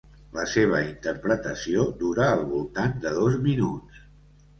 La 0.35 0.43
seva 0.51 0.77
interpretació 0.85 1.85
dura 1.99 2.25
al 2.37 2.41
voltant 2.53 2.97
de 3.05 3.13
dos 3.19 3.37
minuts. 3.45 4.01